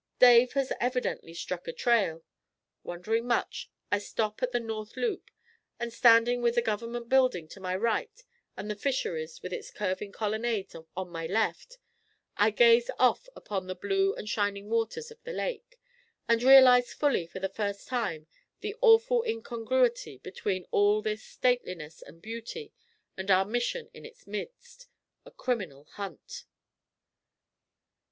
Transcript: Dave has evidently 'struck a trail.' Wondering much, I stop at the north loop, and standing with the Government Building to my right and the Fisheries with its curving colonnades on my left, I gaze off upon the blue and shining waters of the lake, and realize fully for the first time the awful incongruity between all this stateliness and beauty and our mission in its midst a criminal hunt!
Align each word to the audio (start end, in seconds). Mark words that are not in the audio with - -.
Dave 0.17 0.53
has 0.53 0.73
evidently 0.79 1.31
'struck 1.31 1.67
a 1.67 1.71
trail.' 1.71 2.23
Wondering 2.83 3.27
much, 3.27 3.69
I 3.91 3.99
stop 3.99 4.41
at 4.41 4.51
the 4.51 4.59
north 4.59 4.97
loop, 4.97 5.29
and 5.79 5.93
standing 5.93 6.41
with 6.41 6.55
the 6.55 6.61
Government 6.63 7.07
Building 7.07 7.47
to 7.49 7.59
my 7.59 7.75
right 7.75 8.23
and 8.57 8.67
the 8.67 8.75
Fisheries 8.75 9.43
with 9.43 9.53
its 9.53 9.69
curving 9.69 10.11
colonnades 10.11 10.75
on 10.97 11.09
my 11.11 11.27
left, 11.27 11.77
I 12.35 12.49
gaze 12.49 12.89
off 12.97 13.29
upon 13.35 13.67
the 13.67 13.75
blue 13.75 14.15
and 14.15 14.27
shining 14.27 14.71
waters 14.71 15.11
of 15.11 15.21
the 15.21 15.33
lake, 15.33 15.79
and 16.27 16.41
realize 16.41 16.93
fully 16.95 17.27
for 17.27 17.39
the 17.39 17.47
first 17.47 17.87
time 17.87 18.25
the 18.61 18.75
awful 18.81 19.21
incongruity 19.23 20.17
between 20.17 20.65
all 20.71 21.03
this 21.03 21.21
stateliness 21.21 22.01
and 22.01 22.23
beauty 22.23 22.73
and 23.17 23.29
our 23.29 23.45
mission 23.45 23.87
in 23.93 24.07
its 24.07 24.25
midst 24.25 24.87
a 25.27 25.31
criminal 25.31 25.83
hunt! 25.91 26.45